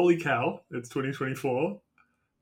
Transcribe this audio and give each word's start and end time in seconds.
holy 0.00 0.16
cow, 0.16 0.58
it's 0.70 0.88
2024. 0.88 1.78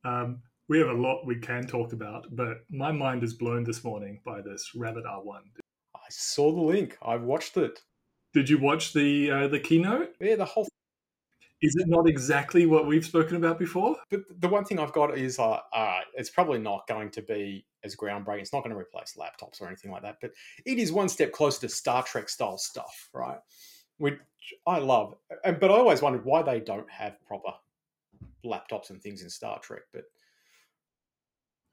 Um, 0.05 0.41
we 0.69 0.79
have 0.79 0.91
a 0.91 0.93
lot 0.93 1.27
we 1.27 1.35
can 1.35 1.67
talk 1.67 1.93
about, 1.93 2.25
but 2.31 2.59
my 2.71 2.93
mind 2.93 3.25
is 3.25 3.35
blown 3.35 3.65
this 3.65 3.83
morning 3.83 4.21
by 4.25 4.41
this 4.41 4.77
Rabbit 4.77 5.03
R1. 5.05 5.41
I 5.97 6.09
saw 6.09 6.53
the 6.53 6.61
link. 6.61 6.97
I've 7.03 7.23
watched 7.23 7.57
it. 7.57 7.81
Did 8.33 8.49
you 8.49 8.59
watch 8.59 8.93
the 8.93 9.29
uh, 9.29 9.49
the 9.49 9.59
keynote? 9.59 10.11
Yeah, 10.21 10.37
the 10.37 10.45
whole. 10.45 10.69
Is 11.61 11.75
it 11.75 11.89
not 11.89 12.09
exactly 12.09 12.65
what 12.65 12.87
we've 12.87 13.05
spoken 13.05 13.35
about 13.35 13.59
before? 13.59 13.97
But 14.09 14.21
the 14.39 14.47
one 14.47 14.65
thing 14.65 14.79
I've 14.79 14.93
got 14.93 15.19
is, 15.19 15.41
uh, 15.41 15.59
uh, 15.73 16.01
it's 16.15 16.31
probably 16.31 16.61
not 16.61 16.87
going 16.87 17.11
to 17.11 17.23
be 17.23 17.67
as 17.83 17.97
groundbreaking. 17.97 18.43
It's 18.43 18.53
not 18.53 18.63
going 18.63 18.71
to 18.71 18.79
replace 18.79 19.17
laptops 19.19 19.61
or 19.61 19.67
anything 19.67 19.91
like 19.91 20.03
that, 20.03 20.19
but 20.21 20.31
it 20.65 20.79
is 20.79 20.93
one 20.93 21.09
step 21.09 21.33
closer 21.33 21.63
to 21.63 21.69
Star 21.69 22.05
Trek 22.05 22.29
style 22.29 22.57
stuff, 22.57 23.09
right? 23.13 23.39
Which 23.97 24.21
I 24.67 24.79
love, 24.79 25.17
And 25.45 25.59
but 25.61 25.71
I 25.71 25.75
always 25.75 26.03
wondered 26.03 26.25
why 26.25 26.43
they 26.43 26.61
don't 26.61 26.91
have 26.91 27.17
proper 27.27 27.53
laptops 28.45 28.91
and 28.91 29.03
things 29.03 29.23
in 29.23 29.31
Star 29.31 29.59
Trek. 29.61 29.83
But 29.93 30.05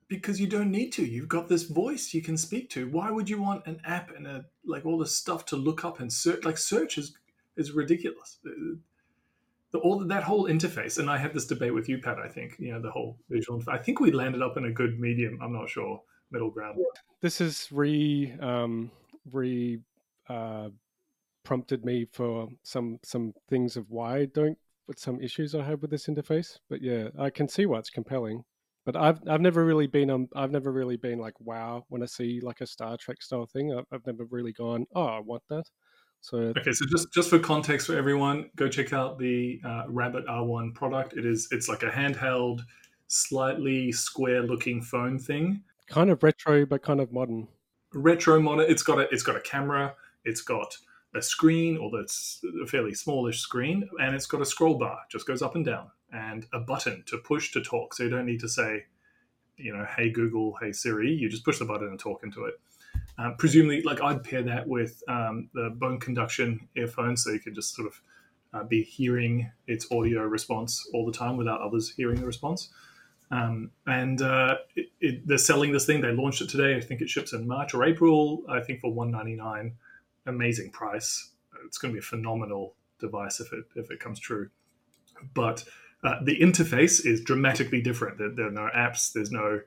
because 0.08 0.40
you 0.40 0.48
don't 0.48 0.72
need 0.72 0.92
to. 0.92 1.06
You've 1.06 1.28
got 1.28 1.48
this 1.48 1.64
voice 1.64 2.14
you 2.14 2.22
can 2.22 2.38
speak 2.38 2.70
to. 2.72 2.88
Why 2.90 3.12
would 3.12 3.30
you 3.30 3.42
want 3.42 3.66
an 3.66 3.82
app 3.86 4.16
and 4.16 4.28
a 4.28 4.46
like 4.66 4.86
all 4.86 4.98
this 4.98 5.16
stuff 5.16 5.46
to 5.48 5.56
look 5.56 5.84
up 5.84 6.00
and 6.00 6.12
search? 6.12 6.44
Like 6.44 6.58
search 6.58 6.98
is 6.98 7.16
is 7.58 7.72
ridiculous. 7.72 8.38
The, 8.44 8.80
all 9.84 10.00
that 10.00 10.24
whole 10.24 10.48
interface, 10.48 11.00
and 11.00 11.10
I 11.10 11.18
had 11.18 11.34
this 11.34 11.46
debate 11.46 11.74
with 11.74 11.90
you, 11.90 11.98
Pat. 11.98 12.18
I 12.18 12.30
think 12.30 12.56
you 12.60 12.72
know 12.72 12.82
the 12.82 12.92
whole 12.92 13.18
visual. 13.30 13.62
I 13.68 13.78
think 13.78 14.00
we 14.00 14.12
landed 14.12 14.42
up 14.42 14.56
in 14.58 14.66
a 14.66 14.72
good 14.72 15.00
medium. 15.00 15.40
I'm 15.42 15.52
not 15.52 15.70
sure 15.70 16.02
middle 16.32 16.50
ground. 16.50 16.80
This 17.22 17.42
is 17.42 17.68
re 17.72 18.34
um, 18.40 18.90
re 19.32 19.80
uh, 20.30 20.70
prompted 21.46 21.86
me 21.86 22.06
for 22.12 22.50
some 22.64 23.00
some 23.04 23.34
things 23.50 23.78
of 23.78 23.90
why 23.90 24.18
I 24.18 24.26
don't 24.26 24.58
with 24.88 25.00
some 25.00 25.22
issues 25.22 25.56
I 25.56 25.64
have 25.64 25.82
with 25.82 25.92
this 25.92 26.08
interface. 26.08 26.60
But 26.70 26.82
yeah, 26.82 27.10
I 27.18 27.30
can 27.30 27.48
see 27.48 27.66
why 27.66 27.80
it's 27.80 27.90
compelling 27.90 28.44
but 28.86 28.96
I've 28.96 29.20
I've 29.28 29.42
never 29.42 29.66
really 29.66 29.88
been 29.88 30.10
um 30.10 30.30
I've 30.36 30.52
never 30.52 30.72
really 30.72 30.98
been 30.98 31.20
like 31.20 31.34
wow 31.40 31.84
when 31.90 32.04
I 32.04 32.06
see 32.06 32.40
like 32.42 32.62
a 32.62 32.68
Star 32.68 32.96
Trek 32.98 33.22
style 33.22 33.48
thing. 33.48 33.74
I've, 33.74 33.86
I've 33.92 34.06
never 34.06 34.26
really 34.26 34.54
gone 34.54 34.86
oh 34.96 35.06
I 35.06 35.20
want 35.20 35.44
that. 35.50 35.66
So 36.22 36.38
okay, 36.38 36.72
so 36.72 36.86
just 36.86 37.12
just 37.14 37.30
for 37.30 37.40
context 37.40 37.88
for 37.88 37.98
everyone, 37.98 38.50
go 38.56 38.70
check 38.70 38.94
out 38.94 39.20
the 39.20 39.60
uh, 39.66 39.84
Rabbit 39.90 40.26
R1 40.28 40.74
product. 40.74 41.14
It 41.14 41.26
is 41.26 41.48
it's 41.52 41.68
like 41.68 41.84
a 41.84 41.90
handheld, 41.90 42.62
slightly 43.08 43.92
square 43.92 44.44
looking 44.44 44.82
phone 44.82 45.20
thing. 45.20 45.62
Kind 45.88 46.10
of 46.10 46.24
retro, 46.24 46.66
but 46.66 46.82
kind 46.82 47.00
of 47.00 47.12
modern. 47.12 47.48
Retro 47.94 48.40
modern. 48.40 48.70
It's 48.70 48.82
got 48.82 49.00
a 49.00 49.08
it's 49.12 49.24
got 49.24 49.36
a 49.36 49.42
camera. 49.42 49.94
It's 50.24 50.42
got 50.42 50.76
a 51.16 51.22
screen, 51.22 51.78
or 51.78 51.90
that's 51.96 52.44
a 52.64 52.68
fairly 52.68 52.94
smallish 52.94 53.40
screen, 53.40 53.90
and 54.00 54.16
it's 54.16 54.28
got 54.28 54.42
a 54.42 54.46
scroll 54.46 54.78
bar, 54.78 55.00
just 55.10 55.28
goes 55.28 55.42
up 55.42 55.56
and 55.56 55.66
down 55.66 55.90
and 56.12 56.46
a 56.54 56.60
button 56.60 57.04
to 57.08 57.18
push 57.18 57.52
to 57.52 57.62
talk. 57.62 57.94
So 57.94 58.04
you 58.04 58.10
don't 58.10 58.26
need 58.26 58.40
to 58.42 58.50
say, 58.50 58.86
you 59.58 59.76
know, 59.76 59.86
hey 59.98 60.10
Google, 60.10 60.56
hey 60.62 60.72
Siri. 60.72 61.12
You 61.12 61.30
just 61.30 61.46
push 61.46 61.60
the 61.60 61.66
button 61.66 61.88
and 61.88 62.00
talk 62.00 62.24
into 62.24 62.46
it. 62.46 62.56
Um, 63.18 63.36
presumably, 63.38 63.82
like 63.82 64.02
I'd 64.02 64.24
pair 64.24 64.44
that 64.44 64.68
with 64.68 65.02
um, 65.08 65.50
the 65.54 65.70
bone 65.76 66.00
conduction 66.00 66.68
earphones, 66.76 67.24
so 67.24 67.32
you 67.32 67.40
can 67.40 67.56
just 67.56 67.76
sort 67.76 67.88
of 67.88 68.02
uh, 68.54 68.64
be 68.64 68.84
hearing 68.84 69.52
its 69.68 69.88
audio 69.92 70.22
response 70.22 70.90
all 70.94 71.06
the 71.06 71.12
time 71.12 71.38
without 71.38 71.62
others 71.62 71.94
hearing 71.96 72.20
the 72.20 72.26
response. 72.26 72.70
Um, 73.32 73.72
and 73.88 74.22
uh, 74.22 74.56
it, 74.76 74.88
it, 75.02 75.28
they're 75.28 75.38
selling 75.38 75.72
this 75.72 75.86
thing. 75.86 76.02
They 76.02 76.12
launched 76.12 76.42
it 76.42 76.50
today. 76.50 76.76
I 76.78 76.82
think 76.82 77.02
it 77.02 77.10
ships 77.10 77.34
in 77.34 77.48
March 77.48 77.74
or 77.74 77.84
April. 77.84 78.44
I 78.48 78.60
think 78.60 78.82
for 78.82 78.94
one 78.94 79.12
ninety 79.12 79.36
nine, 79.36 79.76
amazing 80.26 80.72
price. 80.72 81.32
It's 81.66 81.78
going 81.78 81.94
to 81.94 81.96
be 81.96 82.00
a 82.00 82.04
phenomenal 82.04 82.76
device 83.00 83.40
if 83.40 83.52
it 83.54 83.66
if 83.76 83.92
it 83.92 84.00
comes 84.00 84.20
true. 84.20 84.50
But 85.34 85.64
uh, 86.04 86.24
the 86.24 86.38
interface 86.40 87.06
is 87.06 87.22
dramatically 87.22 87.82
different. 87.82 88.18
There, 88.18 88.30
there, 88.30 88.48
are 88.48 88.52
no 88.52 88.70
apps. 88.76 89.12
There's 89.12 89.32
no, 89.32 89.62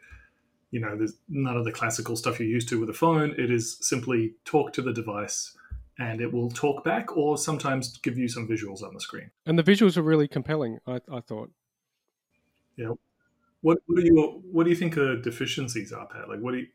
you 0.71 0.81
know, 0.81 0.97
there's 0.97 1.15
none 1.29 1.57
of 1.57 1.65
the 1.65 1.73
classical 1.73 2.17
stuff 2.17 2.39
you're 2.39 2.49
used 2.49 2.69
to 2.69 2.81
with 2.81 2.91
a 2.91 2.95
phone. 2.95 3.35
It 3.39 3.51
is 3.51 3.79
simply 3.81 4.35
talk 4.45 4.73
to 4.75 4.83
the 4.83 4.93
device, 4.93 5.57
and 5.99 6.21
it 6.21 6.33
will 6.33 6.51
talk 6.51 6.85
back, 6.85 7.17
or 7.17 7.39
sometimes 7.39 7.97
give 7.99 8.17
you 8.17 8.29
some 8.29 8.47
visuals 8.47 8.83
on 8.83 8.95
the 8.95 9.01
screen. 9.01 9.31
And 9.47 9.59
the 9.59 9.65
visuals 9.65 9.97
are 9.97 10.03
really 10.03 10.29
compelling. 10.29 10.79
I, 10.87 11.01
I 11.11 11.21
thought. 11.21 11.51
Yeah. 12.77 12.93
What, 13.61 13.79
what 13.87 14.01
do 14.01 14.05
you 14.05 14.43
what 14.53 14.65
do 14.65 14.71
you 14.71 14.77
think 14.77 14.95
the 14.95 15.21
deficiencies 15.23 15.93
are, 15.93 16.07
Pat? 16.07 16.29
Like, 16.29 16.39
what 16.39 16.53
do 16.53 16.59
you 16.59 16.67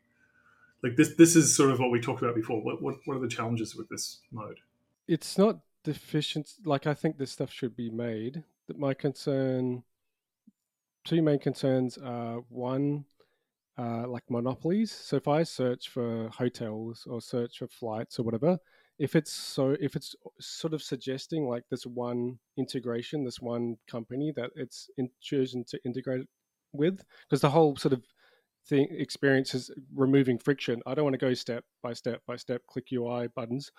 like? 0.84 0.96
This 0.96 1.14
this 1.16 1.34
is 1.34 1.56
sort 1.56 1.70
of 1.70 1.80
what 1.80 1.90
we 1.90 2.00
talked 2.00 2.22
about 2.22 2.36
before. 2.36 2.62
What 2.62 2.80
what 2.80 2.96
what 3.06 3.16
are 3.16 3.20
the 3.20 3.28
challenges 3.28 3.74
with 3.74 3.88
this 3.88 4.20
mode? 4.30 4.60
It's 5.08 5.36
not 5.36 5.58
deficient. 5.82 6.52
Like 6.64 6.86
I 6.86 6.94
think 6.94 7.18
this 7.18 7.32
stuff 7.32 7.52
should 7.52 7.74
be 7.74 7.90
made 7.90 8.44
my 8.72 8.94
concern, 8.94 9.82
two 11.04 11.22
main 11.22 11.38
concerns 11.38 11.98
are 11.98 12.38
one, 12.48 13.04
uh, 13.78 14.06
like 14.08 14.22
monopolies. 14.30 14.92
So 14.92 15.16
if 15.16 15.28
I 15.28 15.42
search 15.42 15.88
for 15.88 16.28
hotels 16.30 17.06
or 17.08 17.20
search 17.20 17.58
for 17.58 17.68
flights 17.68 18.18
or 18.18 18.22
whatever, 18.22 18.58
if 18.98 19.16
it's 19.16 19.32
so, 19.32 19.76
if 19.80 19.96
it's 19.96 20.14
sort 20.40 20.72
of 20.72 20.82
suggesting 20.82 21.48
like 21.48 21.64
this 21.70 21.84
one 21.84 22.38
integration, 22.56 23.24
this 23.24 23.40
one 23.40 23.76
company 23.90 24.32
that 24.36 24.50
it's 24.54 24.88
in, 24.96 25.10
chosen 25.20 25.64
to 25.64 25.80
integrate 25.84 26.26
with, 26.72 27.02
because 27.28 27.40
the 27.40 27.50
whole 27.50 27.76
sort 27.76 27.92
of 27.92 28.02
thing 28.66 28.88
experience 28.90 29.54
is 29.54 29.70
removing 29.94 30.38
friction. 30.38 30.82
I 30.86 30.94
don't 30.94 31.04
want 31.04 31.14
to 31.14 31.18
go 31.18 31.34
step 31.34 31.64
by 31.82 31.92
step 31.92 32.22
by 32.26 32.36
step, 32.36 32.62
click 32.68 32.86
UI 32.92 33.28
buttons. 33.34 33.70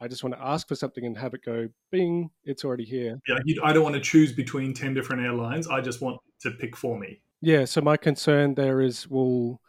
I 0.00 0.06
just 0.06 0.22
want 0.22 0.34
to 0.36 0.42
ask 0.42 0.68
for 0.68 0.76
something 0.76 1.04
and 1.04 1.18
have 1.18 1.34
it 1.34 1.44
go 1.44 1.68
bing, 1.90 2.30
it's 2.44 2.64
already 2.64 2.84
here. 2.84 3.18
Yeah, 3.26 3.38
I 3.64 3.72
don't 3.72 3.82
want 3.82 3.96
to 3.96 4.00
choose 4.00 4.32
between 4.32 4.72
10 4.72 4.94
different 4.94 5.22
airlines. 5.22 5.66
I 5.66 5.80
just 5.80 6.00
want 6.00 6.20
to 6.42 6.52
pick 6.52 6.76
for 6.76 6.98
me. 6.98 7.20
Yeah, 7.40 7.64
so 7.64 7.80
my 7.80 7.96
concern 7.96 8.54
there 8.54 8.80
is 8.80 9.08
well, 9.08 9.60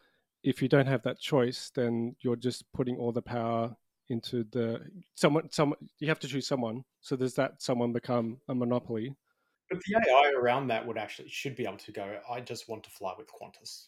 if 0.43 0.61
you 0.61 0.69
don't 0.69 0.87
have 0.87 1.01
that 1.03 1.19
choice, 1.19 1.71
then 1.73 2.15
you're 2.21 2.35
just 2.35 2.63
putting 2.73 2.97
all 2.97 3.11
the 3.11 3.21
power 3.21 3.75
into 4.09 4.43
the 4.51 4.79
someone 5.13 5.47
someone 5.51 5.77
you 5.99 6.07
have 6.07 6.19
to 6.19 6.27
choose 6.27 6.47
someone. 6.47 6.83
So 7.01 7.15
does 7.15 7.35
that 7.35 7.61
someone 7.61 7.93
become 7.93 8.39
a 8.47 8.55
monopoly? 8.55 9.15
But 9.69 9.79
the 9.85 10.01
AI 10.09 10.31
around 10.39 10.67
that 10.67 10.85
would 10.85 10.97
actually 10.97 11.29
should 11.29 11.55
be 11.55 11.63
able 11.63 11.77
to 11.77 11.91
go, 11.91 12.19
I 12.29 12.39
just 12.39 12.67
want 12.67 12.83
to 12.85 12.89
fly 12.89 13.13
with 13.17 13.27
Qantas. 13.27 13.87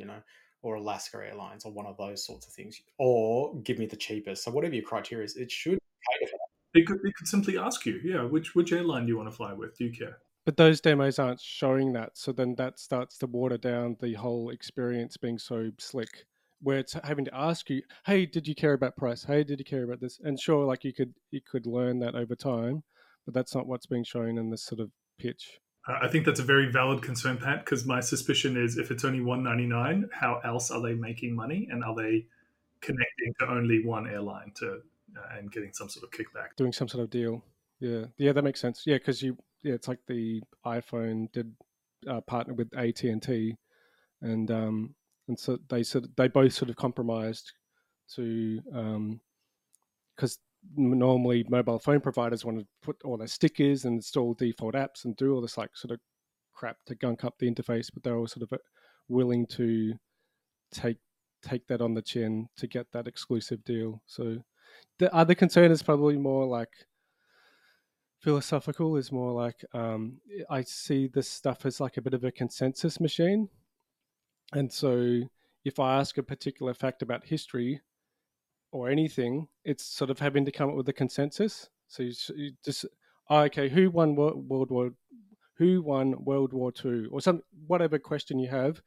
You 0.00 0.06
know, 0.06 0.22
or 0.62 0.76
Alaska 0.76 1.18
Airlines 1.18 1.64
or 1.64 1.72
one 1.72 1.86
of 1.86 1.96
those 1.96 2.24
sorts 2.26 2.46
of 2.46 2.52
things, 2.52 2.80
or 2.98 3.54
give 3.62 3.78
me 3.78 3.86
the 3.86 3.96
cheapest. 3.96 4.44
So 4.44 4.50
whatever 4.50 4.74
your 4.74 4.84
criteria 4.84 5.24
is, 5.24 5.36
it 5.36 5.50
should 5.50 5.78
cater 6.10 6.30
for 6.30 6.38
that. 6.38 6.80
It 6.80 6.86
could, 6.86 6.98
it 7.04 7.14
could 7.16 7.28
simply 7.28 7.58
ask 7.58 7.86
you, 7.86 8.00
yeah, 8.04 8.22
which 8.24 8.54
which 8.54 8.72
airline 8.72 9.06
do 9.06 9.08
you 9.08 9.16
want 9.16 9.30
to 9.30 9.36
fly 9.36 9.52
with? 9.52 9.76
Do 9.76 9.84
you 9.84 9.92
care? 9.92 10.18
But 10.46 10.56
those 10.56 10.80
demos 10.80 11.18
aren't 11.18 11.40
showing 11.40 11.92
that, 11.92 12.16
so 12.16 12.32
then 12.32 12.54
that 12.56 12.78
starts 12.78 13.18
to 13.18 13.26
water 13.26 13.58
down 13.58 13.96
the 14.00 14.14
whole 14.14 14.50
experience 14.50 15.16
being 15.16 15.38
so 15.38 15.70
slick. 15.78 16.24
Where 16.62 16.78
it's 16.78 16.92
having 17.04 17.24
to 17.24 17.34
ask 17.34 17.70
you, 17.70 17.82
"Hey, 18.04 18.26
did 18.26 18.46
you 18.46 18.54
care 18.54 18.74
about 18.74 18.96
price? 18.96 19.24
Hey, 19.24 19.44
did 19.44 19.58
you 19.58 19.64
care 19.64 19.84
about 19.84 20.00
this?" 20.00 20.20
And 20.22 20.38
sure, 20.38 20.64
like 20.64 20.84
you 20.84 20.92
could 20.92 21.14
you 21.30 21.40
could 21.40 21.66
learn 21.66 22.00
that 22.00 22.14
over 22.14 22.34
time, 22.36 22.82
but 23.24 23.34
that's 23.34 23.54
not 23.54 23.66
what's 23.66 23.86
being 23.86 24.04
shown 24.04 24.38
in 24.38 24.50
this 24.50 24.62
sort 24.62 24.80
of 24.80 24.90
pitch. 25.18 25.60
I 25.86 26.08
think 26.08 26.26
that's 26.26 26.40
a 26.40 26.44
very 26.44 26.70
valid 26.70 27.02
concern, 27.02 27.38
Pat, 27.38 27.64
because 27.64 27.86
my 27.86 28.00
suspicion 28.00 28.56
is 28.56 28.76
if 28.76 28.90
it's 28.90 29.04
only 29.04 29.20
one 29.20 29.42
ninety 29.42 29.66
nine, 29.66 30.08
how 30.12 30.40
else 30.44 30.70
are 30.70 30.80
they 30.80 30.94
making 30.94 31.34
money, 31.34 31.68
and 31.70 31.82
are 31.82 31.94
they 31.94 32.26
connecting 32.80 33.34
to 33.40 33.48
only 33.48 33.84
one 33.84 34.06
airline 34.06 34.52
to 34.56 34.80
uh, 35.16 35.38
and 35.38 35.50
getting 35.50 35.72
some 35.72 35.88
sort 35.88 36.04
of 36.04 36.10
kickback, 36.10 36.56
doing 36.56 36.72
some 36.72 36.88
sort 36.88 37.02
of 37.02 37.10
deal? 37.10 37.42
Yeah, 37.80 38.04
yeah, 38.18 38.32
that 38.32 38.44
makes 38.44 38.60
sense. 38.60 38.82
Yeah, 38.86 38.98
because 38.98 39.22
you, 39.22 39.36
yeah, 39.62 39.74
it's 39.74 39.88
like 39.88 40.00
the 40.06 40.42
iPhone 40.66 41.32
did 41.32 41.52
uh, 42.06 42.20
partner 42.20 42.54
with 42.54 42.76
AT 42.76 43.02
and 44.22 44.50
um, 44.50 44.94
and 45.28 45.38
so 45.38 45.58
they 45.68 45.82
sort 45.82 46.04
of, 46.04 46.10
they 46.16 46.28
both 46.28 46.52
sort 46.52 46.70
of 46.70 46.76
compromised 46.76 47.52
to 48.16 48.60
um, 48.74 49.20
normally 50.76 51.44
mobile 51.48 51.78
phone 51.78 52.00
providers 52.00 52.44
want 52.44 52.58
to 52.58 52.66
put 52.82 52.96
all 53.04 53.16
their 53.16 53.26
stickers 53.26 53.84
and 53.84 53.96
install 53.96 54.34
default 54.34 54.74
apps 54.74 55.04
and 55.04 55.16
do 55.16 55.34
all 55.34 55.40
this 55.40 55.58
like 55.58 55.70
sort 55.74 55.92
of 55.92 56.00
crap 56.54 56.76
to 56.86 56.94
gunk 56.94 57.24
up 57.24 57.34
the 57.38 57.50
interface, 57.50 57.88
but 57.92 58.02
they're 58.02 58.16
all 58.16 58.26
sort 58.26 58.42
of 58.42 58.52
uh, 58.52 58.58
willing 59.08 59.46
to 59.46 59.94
take 60.72 60.98
take 61.42 61.66
that 61.68 61.80
on 61.80 61.94
the 61.94 62.02
chin 62.02 62.46
to 62.56 62.66
get 62.66 62.86
that 62.92 63.06
exclusive 63.06 63.64
deal. 63.64 64.02
So 64.06 64.42
the 64.98 65.12
other 65.14 65.34
concern 65.34 65.70
is 65.70 65.82
probably 65.82 66.18
more 66.18 66.46
like 66.46 66.68
philosophical 68.20 68.96
is 68.96 69.10
more 69.10 69.32
like 69.32 69.64
um, 69.72 70.20
I 70.50 70.62
see 70.62 71.06
this 71.06 71.28
stuff 71.28 71.64
as 71.64 71.80
like 71.80 71.96
a 71.96 72.02
bit 72.02 72.14
of 72.14 72.24
a 72.24 72.30
consensus 72.30 73.00
machine. 73.00 73.48
And 74.52 74.70
so 74.70 75.22
if 75.64 75.78
I 75.78 75.98
ask 75.98 76.18
a 76.18 76.22
particular 76.22 76.74
fact 76.74 77.02
about 77.02 77.24
history, 77.24 77.80
or 78.72 78.88
anything, 78.88 79.48
it's 79.64 79.84
sort 79.84 80.10
of 80.10 80.18
having 80.18 80.44
to 80.44 80.52
come 80.52 80.70
up 80.70 80.76
with 80.76 80.88
a 80.88 80.92
consensus. 80.92 81.68
So 81.88 82.02
you, 82.02 82.12
you 82.36 82.52
just 82.64 82.86
oh, 83.28 83.40
okay, 83.42 83.68
who 83.68 83.90
won 83.90 84.14
World 84.16 84.70
War, 84.70 84.90
who 85.56 85.82
won 85.82 86.24
World 86.24 86.52
War 86.52 86.72
Two, 86.72 87.08
or 87.12 87.20
some 87.20 87.42
whatever 87.66 87.98
question 87.98 88.38
you 88.38 88.48
have, 88.48 88.82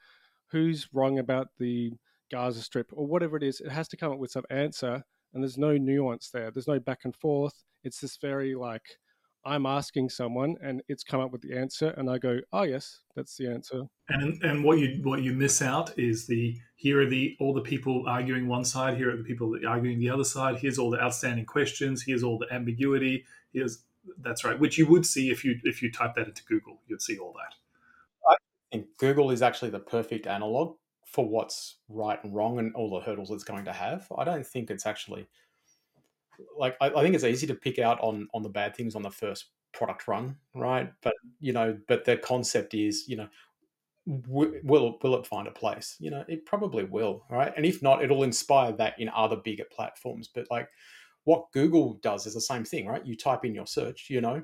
who's 0.51 0.87
wrong 0.93 1.19
about 1.19 1.47
the 1.57 1.93
Gaza 2.31 2.61
Strip 2.61 2.91
or 2.93 3.05
whatever 3.07 3.37
it 3.37 3.43
is, 3.43 3.59
it 3.61 3.71
has 3.71 3.87
to 3.89 3.97
come 3.97 4.11
up 4.11 4.19
with 4.19 4.31
some 4.31 4.45
answer, 4.49 5.03
and 5.33 5.43
there's 5.43 5.57
no 5.57 5.77
nuance 5.77 6.29
there. 6.29 6.51
There's 6.51 6.67
no 6.67 6.79
back 6.79 7.01
and 7.05 7.15
forth. 7.15 7.63
It's 7.83 7.99
this 7.99 8.17
very 8.17 8.55
like 8.55 8.97
I'm 9.45 9.65
asking 9.65 10.09
someone 10.09 10.55
and 10.61 10.81
it's 10.87 11.03
come 11.03 11.19
up 11.19 11.31
with 11.31 11.41
the 11.41 11.57
answer, 11.57 11.89
and 11.97 12.09
I 12.09 12.17
go, 12.17 12.39
"Oh 12.51 12.63
yes, 12.63 13.01
that's 13.15 13.35
the 13.37 13.47
answer." 13.47 13.83
And 14.09 14.41
and 14.43 14.63
what 14.63 14.79
you 14.79 15.01
what 15.03 15.21
you 15.21 15.33
miss 15.33 15.61
out 15.61 15.97
is 15.97 16.27
the 16.27 16.57
here 16.75 17.01
are 17.01 17.05
the 17.05 17.35
all 17.39 17.53
the 17.53 17.61
people 17.61 18.05
arguing 18.07 18.47
one 18.47 18.65
side, 18.65 18.97
here 18.97 19.13
are 19.13 19.17
the 19.17 19.23
people 19.23 19.57
arguing 19.67 19.99
the 19.99 20.09
other 20.09 20.23
side. 20.23 20.57
Here's 20.57 20.79
all 20.79 20.89
the 20.89 21.01
outstanding 21.01 21.45
questions. 21.45 22.03
Here's 22.03 22.23
all 22.23 22.37
the 22.37 22.51
ambiguity. 22.53 23.25
Here's 23.51 23.83
that's 24.19 24.43
right, 24.43 24.59
which 24.59 24.77
you 24.77 24.87
would 24.87 25.05
see 25.05 25.29
if 25.29 25.43
you 25.45 25.59
if 25.63 25.81
you 25.81 25.91
type 25.91 26.15
that 26.15 26.27
into 26.27 26.43
Google, 26.45 26.81
you'd 26.87 27.01
see 27.01 27.17
all 27.17 27.33
that. 27.33 27.55
I 28.29 28.35
think 28.71 28.97
Google 28.97 29.31
is 29.31 29.41
actually 29.41 29.71
the 29.71 29.79
perfect 29.79 30.27
analog 30.27 30.77
for 31.05 31.27
what's 31.27 31.77
right 31.89 32.21
and 32.23 32.33
wrong 32.33 32.59
and 32.59 32.73
all 32.75 32.89
the 32.89 33.05
hurdles 33.05 33.29
it's 33.29 33.43
going 33.43 33.65
to 33.65 33.73
have. 33.73 34.07
I 34.17 34.23
don't 34.23 34.45
think 34.45 34.71
it's 34.71 34.85
actually 34.85 35.27
like 36.57 36.75
I, 36.81 36.89
I, 36.89 37.03
think 37.03 37.15
it's 37.15 37.23
easy 37.23 37.47
to 37.47 37.55
pick 37.55 37.79
out 37.79 37.99
on 38.01 38.27
on 38.33 38.43
the 38.43 38.49
bad 38.49 38.75
things 38.75 38.95
on 38.95 39.01
the 39.01 39.11
first 39.11 39.47
product 39.73 40.07
run, 40.07 40.35
right? 40.55 40.91
But 41.01 41.15
you 41.39 41.53
know, 41.53 41.77
but 41.87 42.05
the 42.05 42.17
concept 42.17 42.73
is, 42.73 43.05
you 43.07 43.17
know, 43.17 43.27
w- 44.07 44.59
will 44.63 44.97
will 45.01 45.15
it 45.15 45.27
find 45.27 45.47
a 45.47 45.51
place? 45.51 45.95
You 45.99 46.11
know, 46.11 46.23
it 46.27 46.45
probably 46.45 46.83
will, 46.83 47.25
right? 47.29 47.53
And 47.55 47.65
if 47.65 47.81
not, 47.81 48.03
it'll 48.03 48.23
inspire 48.23 48.71
that 48.73 48.99
in 48.99 49.09
other 49.09 49.37
bigger 49.37 49.65
platforms. 49.71 50.29
But 50.33 50.47
like 50.49 50.69
what 51.25 51.51
Google 51.53 51.99
does 52.01 52.25
is 52.25 52.33
the 52.33 52.41
same 52.41 52.65
thing, 52.65 52.87
right? 52.87 53.05
You 53.05 53.15
type 53.15 53.45
in 53.45 53.55
your 53.55 53.67
search, 53.67 54.07
you 54.09 54.21
know, 54.21 54.43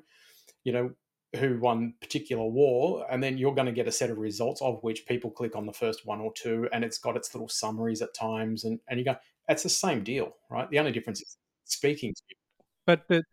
you 0.64 0.72
know 0.72 0.92
who 1.36 1.60
won 1.60 1.94
particular 2.02 2.44
war, 2.44 3.06
and 3.12 3.22
then 3.22 3.38
you're 3.38 3.54
going 3.54 3.68
to 3.68 3.72
get 3.72 3.88
a 3.88 3.92
set 3.92 4.10
of 4.10 4.18
results 4.18 4.62
of 4.62 4.80
which 4.82 5.06
people 5.06 5.30
click 5.30 5.56
on 5.56 5.66
the 5.66 5.74
first 5.74 6.06
one 6.06 6.20
or 6.20 6.34
two, 6.34 6.68
and 6.72 6.84
it's 6.84 6.98
got 6.98 7.16
its 7.16 7.34
little 7.36 7.50
summaries 7.50 8.02
at 8.02 8.14
times, 8.14 8.64
and 8.64 8.80
and 8.88 9.00
you 9.00 9.06
go, 9.06 9.16
it's 9.48 9.64
the 9.64 9.70
same 9.70 10.04
deal, 10.04 10.36
right? 10.50 10.70
The 10.70 10.80
only 10.80 10.92
difference 10.92 11.22
is 11.22 11.38
speaking 11.70 12.14
to 12.14 12.22
you. 12.30 12.36
But 12.86 13.08
the, 13.08 13.24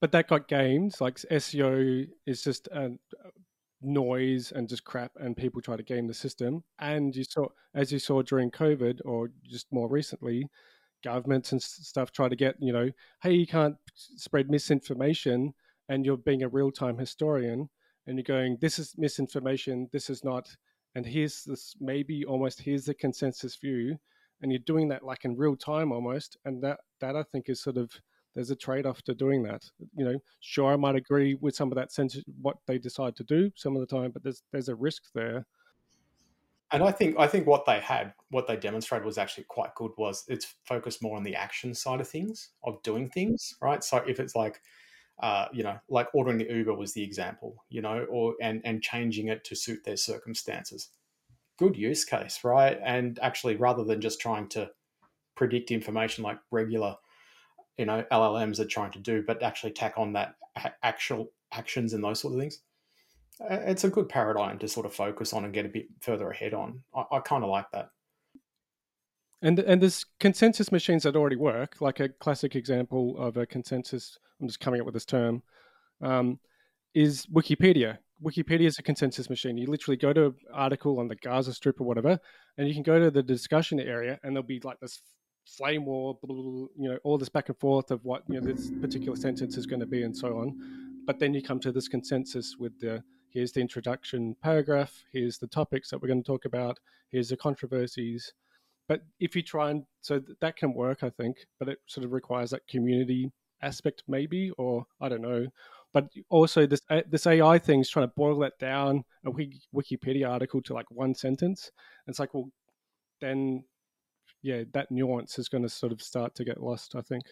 but 0.00 0.12
that 0.12 0.28
got 0.28 0.48
games. 0.48 1.00
Like 1.00 1.16
SEO 1.16 2.06
is 2.26 2.42
just 2.42 2.68
a 2.68 2.92
noise 3.82 4.52
and 4.52 4.68
just 4.68 4.84
crap, 4.84 5.12
and 5.16 5.36
people 5.36 5.60
try 5.60 5.76
to 5.76 5.82
game 5.82 6.06
the 6.06 6.14
system. 6.14 6.64
And 6.78 7.14
you 7.14 7.24
saw, 7.24 7.46
as 7.74 7.92
you 7.92 7.98
saw 7.98 8.22
during 8.22 8.50
COVID, 8.50 9.00
or 9.04 9.30
just 9.44 9.66
more 9.70 9.88
recently, 9.88 10.48
governments 11.04 11.52
and 11.52 11.62
stuff 11.62 12.10
try 12.12 12.28
to 12.28 12.36
get 12.36 12.56
you 12.58 12.72
know, 12.72 12.90
hey, 13.22 13.32
you 13.32 13.46
can't 13.46 13.76
spread 13.94 14.50
misinformation, 14.50 15.54
and 15.88 16.04
you're 16.04 16.16
being 16.16 16.42
a 16.42 16.48
real 16.48 16.70
time 16.70 16.98
historian, 16.98 17.68
and 18.06 18.16
you're 18.18 18.24
going, 18.24 18.58
this 18.60 18.78
is 18.78 18.94
misinformation, 18.96 19.88
this 19.92 20.10
is 20.10 20.24
not, 20.24 20.48
and 20.94 21.06
here's 21.06 21.44
this 21.44 21.74
maybe 21.80 22.24
almost 22.24 22.60
here's 22.60 22.86
the 22.86 22.94
consensus 22.94 23.56
view 23.56 23.98
and 24.42 24.52
you're 24.52 24.58
doing 24.60 24.88
that 24.88 25.04
like 25.04 25.24
in 25.24 25.36
real 25.36 25.56
time 25.56 25.92
almost 25.92 26.36
and 26.44 26.62
that 26.62 26.80
that 27.00 27.16
i 27.16 27.22
think 27.22 27.48
is 27.48 27.60
sort 27.60 27.76
of 27.76 27.90
there's 28.34 28.50
a 28.50 28.56
trade-off 28.56 29.00
to 29.00 29.14
doing 29.14 29.42
that. 29.44 29.64
You 29.96 30.04
know 30.04 30.18
sure 30.40 30.72
i 30.72 30.76
might 30.76 30.94
agree 30.94 31.36
with 31.40 31.56
some 31.56 31.72
of 31.72 31.76
that 31.76 31.90
sense 31.90 32.18
what 32.42 32.58
they 32.66 32.78
decide 32.78 33.16
to 33.16 33.24
do 33.24 33.50
some 33.56 33.74
of 33.74 33.80
the 33.80 33.86
time 33.86 34.10
but 34.10 34.22
there's 34.22 34.42
there's 34.52 34.68
a 34.68 34.74
risk 34.74 35.04
there. 35.14 35.46
And 36.70 36.82
i 36.82 36.92
think 36.92 37.18
i 37.18 37.26
think 37.26 37.46
what 37.46 37.64
they 37.64 37.80
had 37.80 38.12
what 38.30 38.46
they 38.46 38.56
demonstrated 38.56 39.06
was 39.06 39.18
actually 39.18 39.44
quite 39.44 39.74
good 39.74 39.92
was 39.96 40.24
it's 40.28 40.54
focused 40.64 41.02
more 41.02 41.16
on 41.16 41.24
the 41.24 41.34
action 41.34 41.74
side 41.74 42.00
of 42.00 42.08
things 42.08 42.50
of 42.62 42.82
doing 42.82 43.08
things 43.08 43.54
right? 43.62 43.82
So 43.82 43.98
if 44.06 44.20
it's 44.20 44.36
like 44.36 44.60
uh, 45.22 45.46
you 45.50 45.62
know, 45.62 45.78
like 45.88 46.08
ordering 46.12 46.36
the 46.36 46.44
Uber 46.44 46.74
was 46.74 46.92
the 46.92 47.02
example, 47.02 47.64
you 47.70 47.80
know, 47.80 48.04
or 48.10 48.34
and 48.42 48.60
and 48.66 48.82
changing 48.82 49.28
it 49.28 49.44
to 49.44 49.56
suit 49.56 49.82
their 49.82 49.96
circumstances 49.96 50.90
good 51.58 51.76
use 51.76 52.04
case, 52.04 52.40
right? 52.44 52.78
And 52.82 53.18
actually, 53.22 53.56
rather 53.56 53.84
than 53.84 54.00
just 54.00 54.20
trying 54.20 54.48
to 54.50 54.70
predict 55.34 55.70
information 55.70 56.24
like 56.24 56.38
regular, 56.50 56.96
you 57.76 57.86
know, 57.86 58.04
LLMs 58.10 58.58
are 58.58 58.66
trying 58.66 58.92
to 58.92 58.98
do, 58.98 59.22
but 59.26 59.42
actually 59.42 59.72
tack 59.72 59.94
on 59.96 60.12
that 60.14 60.36
actual 60.82 61.30
actions 61.52 61.92
and 61.92 62.02
those 62.02 62.20
sort 62.20 62.34
of 62.34 62.40
things. 62.40 62.60
It's 63.50 63.84
a 63.84 63.90
good 63.90 64.08
paradigm 64.08 64.58
to 64.60 64.68
sort 64.68 64.86
of 64.86 64.94
focus 64.94 65.32
on 65.32 65.44
and 65.44 65.52
get 65.52 65.66
a 65.66 65.68
bit 65.68 65.86
further 66.00 66.30
ahead 66.30 66.54
on. 66.54 66.82
I, 66.94 67.04
I 67.12 67.20
kind 67.20 67.44
of 67.44 67.50
like 67.50 67.70
that. 67.72 67.90
And 69.42 69.58
and 69.58 69.82
there's 69.82 70.06
consensus 70.18 70.72
machines 70.72 71.02
that 71.02 71.16
already 71.16 71.36
work. 71.36 71.76
Like 71.80 72.00
a 72.00 72.08
classic 72.08 72.56
example 72.56 73.16
of 73.18 73.36
a 73.36 73.44
consensus. 73.44 74.18
I'm 74.40 74.48
just 74.48 74.60
coming 74.60 74.80
up 74.80 74.86
with 74.86 74.94
this 74.94 75.04
term. 75.04 75.42
Um, 76.00 76.38
is 76.94 77.26
Wikipedia. 77.26 77.98
Wikipedia 78.24 78.66
is 78.66 78.78
a 78.78 78.82
consensus 78.82 79.28
machine. 79.28 79.58
You 79.58 79.66
literally 79.66 79.96
go 79.96 80.12
to 80.12 80.26
an 80.26 80.34
article 80.52 80.98
on 80.98 81.08
the 81.08 81.16
Gaza 81.16 81.52
Strip 81.52 81.80
or 81.80 81.84
whatever, 81.84 82.18
and 82.56 82.66
you 82.66 82.74
can 82.74 82.82
go 82.82 82.98
to 82.98 83.10
the 83.10 83.22
discussion 83.22 83.78
area, 83.80 84.18
and 84.22 84.34
there'll 84.34 84.46
be 84.46 84.60
like 84.64 84.80
this 84.80 85.02
flame 85.46 85.84
war, 85.84 86.18
blah, 86.22 86.34
blah, 86.34 86.42
blah, 86.42 86.66
you 86.76 86.88
know, 86.88 86.98
all 87.04 87.18
this 87.18 87.28
back 87.28 87.48
and 87.48 87.58
forth 87.58 87.90
of 87.90 88.04
what 88.04 88.22
you 88.28 88.40
know 88.40 88.46
this 88.46 88.70
particular 88.80 89.16
sentence 89.16 89.56
is 89.56 89.66
going 89.66 89.80
to 89.80 89.86
be, 89.86 90.02
and 90.02 90.16
so 90.16 90.38
on. 90.38 90.56
But 91.06 91.18
then 91.18 91.34
you 91.34 91.42
come 91.42 91.60
to 91.60 91.72
this 91.72 91.88
consensus 91.88 92.56
with 92.58 92.78
the 92.80 93.02
here's 93.30 93.52
the 93.52 93.60
introduction 93.60 94.34
paragraph, 94.42 95.04
here's 95.12 95.38
the 95.38 95.46
topics 95.46 95.90
that 95.90 96.00
we're 96.00 96.08
going 96.08 96.22
to 96.22 96.26
talk 96.26 96.46
about, 96.46 96.78
here's 97.10 97.28
the 97.28 97.36
controversies. 97.36 98.32
But 98.88 99.02
if 99.20 99.36
you 99.36 99.42
try 99.42 99.70
and 99.70 99.84
so 100.00 100.22
that 100.40 100.56
can 100.56 100.72
work, 100.72 101.02
I 101.02 101.10
think, 101.10 101.36
but 101.58 101.68
it 101.68 101.78
sort 101.86 102.04
of 102.04 102.12
requires 102.12 102.50
that 102.50 102.66
community 102.66 103.30
aspect, 103.62 104.02
maybe, 104.08 104.50
or 104.58 104.86
I 105.00 105.08
don't 105.08 105.22
know, 105.22 105.46
but 105.96 106.10
also 106.28 106.66
this 106.66 106.82
this 107.08 107.26
AI 107.26 107.58
thing 107.58 107.80
is 107.80 107.88
trying 107.88 108.06
to 108.06 108.12
boil 108.14 108.38
that 108.40 108.58
down 108.58 109.02
a 109.24 109.30
Wikipedia 109.30 110.28
article 110.28 110.60
to 110.60 110.74
like 110.74 110.84
one 110.90 111.14
sentence. 111.14 111.70
And 112.06 112.12
it's 112.12 112.18
like, 112.18 112.34
well, 112.34 112.50
then 113.22 113.64
yeah, 114.42 114.64
that 114.74 114.90
nuance 114.90 115.38
is 115.38 115.48
going 115.48 115.62
to 115.62 115.70
sort 115.70 115.92
of 115.92 116.02
start 116.02 116.34
to 116.34 116.44
get 116.44 116.62
lost. 116.62 116.96
I 116.96 117.00
think. 117.00 117.24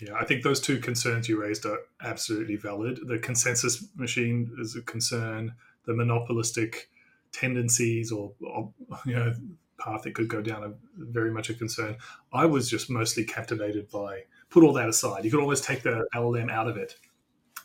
Yeah, 0.00 0.14
I 0.14 0.24
think 0.24 0.44
those 0.44 0.60
two 0.60 0.78
concerns 0.78 1.28
you 1.28 1.42
raised 1.42 1.66
are 1.66 1.80
absolutely 2.00 2.54
valid. 2.54 3.00
The 3.08 3.18
consensus 3.18 3.84
machine 3.96 4.52
is 4.60 4.76
a 4.76 4.82
concern. 4.82 5.54
The 5.86 5.94
monopolistic 5.94 6.88
tendencies 7.32 8.12
or, 8.12 8.34
or 8.40 8.72
you 9.04 9.16
know 9.16 9.34
path 9.80 10.02
that 10.02 10.14
could 10.14 10.28
go 10.28 10.42
down 10.42 10.62
are 10.62 10.74
very 10.96 11.32
much 11.32 11.50
a 11.50 11.54
concern. 11.54 11.96
I 12.32 12.46
was 12.46 12.70
just 12.70 12.88
mostly 12.88 13.24
captivated 13.24 13.90
by 13.90 14.26
put 14.48 14.62
all 14.62 14.74
that 14.74 14.88
aside. 14.88 15.24
You 15.24 15.32
could 15.32 15.40
almost 15.40 15.64
take 15.64 15.82
the 15.82 16.06
LLM 16.14 16.52
out 16.52 16.68
of 16.68 16.76
it 16.76 16.94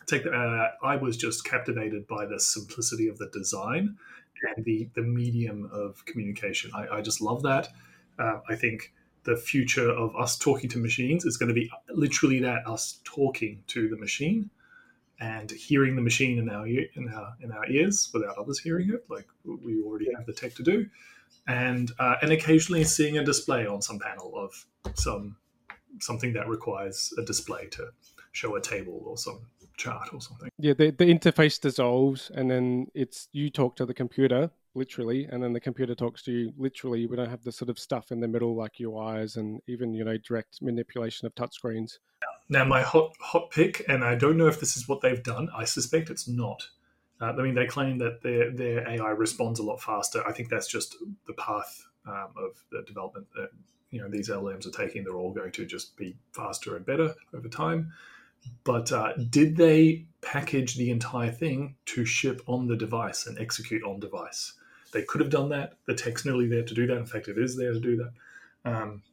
take 0.08 0.26
uh, 0.26 0.68
I 0.84 0.96
was 0.96 1.18
just 1.18 1.46
captivated 1.46 2.08
by 2.08 2.26
the 2.26 2.40
simplicity 2.40 3.08
of 3.08 3.18
the 3.18 3.30
design 3.30 3.98
and 4.56 4.66
the 4.66 4.90
the 4.96 5.02
medium 5.02 5.70
of 5.72 6.04
communication. 6.06 6.72
I, 6.74 6.98
I 6.98 7.02
just 7.02 7.22
love 7.22 7.44
that. 7.44 7.70
Uh, 8.20 8.40
I 8.50 8.56
think 8.56 8.94
the 9.24 9.38
future 9.38 9.90
of 9.90 10.16
us 10.16 10.38
talking 10.38 10.70
to 10.72 10.80
machines 10.80 11.26
is 11.26 11.38
going 11.38 11.50
to 11.50 11.54
be 11.54 11.70
literally 11.90 12.40
that 12.40 12.68
us 12.68 13.00
talking 13.04 13.64
to 13.68 13.88
the 13.88 13.98
machine 13.98 14.50
and 15.20 15.52
hearing 15.52 15.96
the 15.96 16.02
machine 16.02 16.40
in 16.40 16.50
our 16.50 16.68
in 16.68 17.10
our 17.14 17.34
in 17.42 17.52
our 17.52 17.68
ears 17.70 18.10
without 18.14 18.38
others 18.38 18.60
hearing 18.60 18.90
it, 18.90 19.06
like 19.10 19.28
we 19.46 19.82
already 19.84 20.08
have 20.16 20.26
the 20.26 20.34
tech 20.34 20.56
to 20.56 20.64
do, 20.64 20.88
and 21.48 21.92
uh, 22.00 22.16
and 22.24 22.32
occasionally 22.32 22.84
seeing 22.84 23.20
a 23.20 23.24
display 23.24 23.68
on 23.68 23.82
some 23.82 24.00
panel 24.00 24.34
of 24.36 24.66
some 24.96 25.38
something 26.00 26.34
that 26.34 26.48
requires 26.48 27.14
a 27.20 27.22
display 27.24 27.68
to 27.68 27.90
show 28.32 28.56
a 28.56 28.62
table 28.62 29.04
or 29.06 29.18
some 29.18 29.42
chart 29.82 30.10
or 30.14 30.22
something. 30.22 30.50
Yeah, 30.58 30.74
the, 30.74 30.92
the 30.92 31.06
interface 31.06 31.60
dissolves 31.60 32.32
and 32.34 32.50
then 32.50 32.88
it's 32.94 33.28
you 33.32 33.50
talk 33.50 33.76
to 33.78 33.86
the 33.86 33.94
computer 33.94 34.52
literally 34.74 35.26
and 35.26 35.44
then 35.44 35.54
the 35.54 35.60
computer 35.60 35.96
talks 35.96 36.22
to 36.24 36.32
you 36.32 36.54
literally. 36.58 37.06
We 37.06 37.16
don't 37.16 37.30
have 37.30 37.44
the 37.44 37.52
sort 37.52 37.70
of 37.70 37.80
stuff 37.80 38.12
in 38.12 38.20
the 38.20 38.28
middle 38.28 38.56
like 38.56 38.76
UIs 38.80 39.38
and 39.38 39.62
even, 39.68 39.94
you 39.94 40.04
know, 40.04 40.18
direct 40.18 40.62
manipulation 40.62 41.26
of 41.26 41.36
touchscreens. 41.36 41.98
Now 42.50 42.66
my 42.66 42.82
hot 42.82 43.16
hot 43.22 43.50
pick, 43.50 43.86
and 43.88 44.04
I 44.04 44.16
don't 44.16 44.38
know 44.38 44.48
if 44.48 44.60
this 44.60 44.76
is 44.76 44.88
what 44.88 45.00
they've 45.00 45.24
done. 45.24 45.50
I 45.56 45.64
suspect 45.64 46.10
it's 46.10 46.28
not. 46.28 46.68
Uh, 47.22 47.34
I 47.38 47.42
mean, 47.42 47.56
they 47.56 47.66
claim 47.66 47.98
that 48.00 48.22
their 48.22 48.52
their 48.52 48.88
AI 48.88 49.12
responds 49.12 49.60
a 49.60 49.64
lot 49.64 49.82
faster. 49.82 50.22
I 50.28 50.34
think 50.34 50.50
that's 50.50 50.68
just 50.68 50.98
the 51.28 51.34
path 51.34 51.88
um, 52.06 52.34
of 52.38 52.62
the 52.72 52.84
development 52.86 53.28
that 53.36 53.52
you 53.90 54.02
know 54.02 54.10
these 54.10 54.30
LLMs 54.30 54.68
are 54.68 54.72
taking. 54.72 55.04
They're 55.04 55.16
all 55.16 55.32
going 55.32 55.54
to 55.54 55.66
just 55.66 55.96
be 55.96 56.18
faster 56.34 56.76
and 56.76 56.86
better 56.86 57.16
over 57.34 57.48
time. 57.48 57.94
But 58.64 58.92
uh, 58.92 59.14
did 59.30 59.58
they 59.58 60.06
package 60.22 60.76
the 60.76 60.92
entire 60.92 61.32
thing 61.32 61.76
to 61.86 62.06
ship 62.06 62.42
on 62.48 62.68
the 62.68 62.76
device 62.76 63.28
and 63.28 63.40
execute 63.40 63.84
on 63.84 64.00
device? 64.00 64.54
They 64.94 65.04
could 65.04 65.22
have 65.22 65.30
done 65.30 65.50
that. 65.50 65.74
The 65.86 65.96
tech's 65.96 66.26
nearly 66.26 66.48
there 66.48 66.64
to 66.64 66.74
do 66.74 66.86
that. 66.88 66.98
In 66.98 67.06
fact, 67.06 67.28
it 67.28 67.38
is 67.38 67.56
there 67.58 67.74
to 67.74 67.80
do 67.80 67.98
that. 67.98 68.72
Um, 68.72 69.04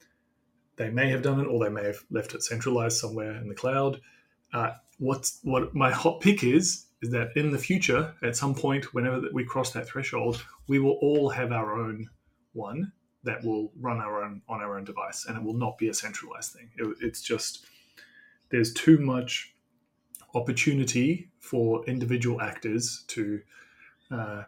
they 0.77 0.91
may 0.91 1.09
have 1.11 1.23
done 1.23 1.41
it, 1.41 1.47
or 1.47 1.63
they 1.63 1.71
may 1.71 1.85
have 1.85 2.05
left 2.11 2.35
it 2.35 2.43
centralized 2.43 2.99
somewhere 2.99 3.37
in 3.37 3.49
the 3.49 3.55
cloud. 3.55 4.01
Uh, 4.53 4.73
what's 4.99 5.41
what 5.43 5.75
my 5.75 5.91
hot 5.91 6.21
pick 6.21 6.43
is 6.43 6.87
is 7.01 7.11
that 7.11 7.37
in 7.37 7.51
the 7.51 7.59
future, 7.59 8.15
at 8.23 8.37
some 8.37 8.55
point, 8.55 8.93
whenever 8.93 9.23
we 9.33 9.45
cross 9.45 9.71
that 9.73 9.87
threshold, 9.87 10.43
we 10.67 10.81
will 10.81 10.99
all 11.01 11.29
have 11.29 11.53
our 11.53 11.79
own 11.79 12.09
one 12.55 12.93
that 13.25 13.45
will 13.45 13.71
run 13.81 13.99
our 13.99 14.25
own 14.25 14.43
on 14.49 14.61
our 14.61 14.77
own 14.77 14.85
device, 14.85 15.27
and 15.27 15.37
it 15.37 15.43
will 15.43 15.55
not 15.55 15.79
be 15.79 15.89
a 15.89 15.95
centralized 15.95 16.53
thing. 16.53 16.71
It, 16.77 16.97
it's 17.01 17.23
just 17.23 17.67
there's 18.51 18.73
too 18.73 18.99
much 18.99 19.55
opportunity 20.35 21.31
for 21.39 21.85
individual 21.87 22.41
actors 22.41 23.05
to 23.09 23.41
uh, 24.11 24.43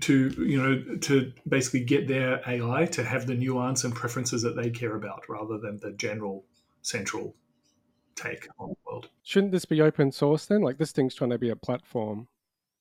to 0.00 0.28
you 0.38 0.62
know 0.62 0.98
to 0.98 1.32
basically 1.48 1.80
get 1.80 2.08
their 2.08 2.40
AI 2.46 2.86
to 2.86 3.04
have 3.04 3.26
the 3.26 3.34
nuance 3.34 3.84
and 3.84 3.94
preferences 3.94 4.42
that 4.42 4.56
they 4.56 4.70
care 4.70 4.96
about 4.96 5.28
rather 5.28 5.58
than 5.58 5.78
the 5.78 5.92
general 5.92 6.44
central 6.82 7.34
take 8.14 8.48
on 8.58 8.70
the 8.70 8.76
world. 8.86 9.08
Shouldn't 9.22 9.52
this 9.52 9.64
be 9.64 9.80
open 9.80 10.10
source 10.12 10.46
then? 10.46 10.62
Like 10.62 10.78
this 10.78 10.92
thing's 10.92 11.14
trying 11.14 11.30
to 11.30 11.38
be 11.38 11.50
a 11.50 11.56
platform. 11.56 12.28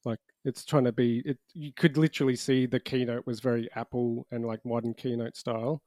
Like 0.03 0.19
it's 0.43 0.65
trying 0.65 0.85
to 0.85 0.91
be. 0.91 1.21
It 1.25 1.37
you 1.53 1.71
could 1.73 1.97
literally 1.97 2.35
see 2.35 2.65
the 2.65 2.79
keynote 2.79 3.25
was 3.25 3.39
very 3.39 3.69
Apple 3.75 4.27
and 4.31 4.45
like 4.45 4.65
modern 4.65 4.93
keynote 4.93 5.35
style. 5.35 5.81